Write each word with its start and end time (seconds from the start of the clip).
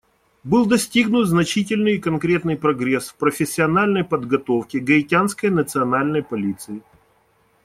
Был 0.43 0.65
достигнут 0.65 1.27
значительный 1.27 1.97
и 1.97 1.99
конкретный 1.99 2.57
прогресс 2.57 3.09
в 3.09 3.17
профессиональной 3.17 4.03
подготовке 4.03 4.79
Гаитянской 4.79 5.51
национальной 5.51 6.23
полиции. 6.23 6.81